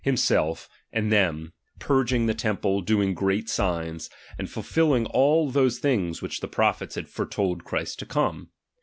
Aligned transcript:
himself 0.03 0.67
and 0.91 1.11
them; 1.11 1.53
purging 1.77 2.25
the 2.25 2.33
temple, 2.33 2.81
doing 2.81 3.13
great 3.13 3.47
signs, 3.47 4.09
and 4.35 4.49
fulfilling 4.49 5.05
all 5.05 5.51
those 5.51 5.77
things 5.77 6.21
wMch 6.21 6.41
the 6.41 6.47
prophets 6.47 6.95
had 6.95 7.07
foretold 7.07 7.59
of 7.59 7.65
Christ 7.65 7.99
to 7.99 8.05
come. 8.07 8.49